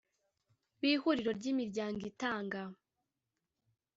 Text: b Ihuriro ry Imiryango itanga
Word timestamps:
b 0.79 0.81
Ihuriro 0.91 1.31
ry 1.39 1.45
Imiryango 1.51 2.01
itanga 2.11 2.61